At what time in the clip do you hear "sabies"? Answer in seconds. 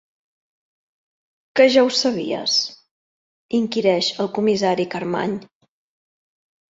1.97-2.55